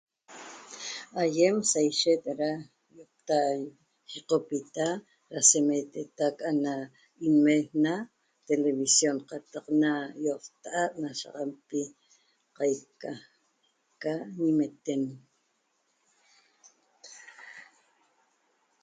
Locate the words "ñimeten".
14.43-15.03